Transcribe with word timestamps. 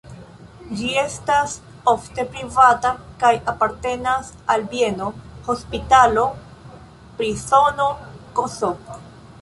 Ĝi 0.77 0.87
estas 1.01 1.51
ofte 1.91 2.25
privata 2.31 2.93
kaj 3.25 3.31
apartenas 3.53 4.33
al 4.55 4.67
bieno, 4.73 5.11
hospitalo, 5.51 6.25
prizono 7.21 7.93
ks. 8.41 8.63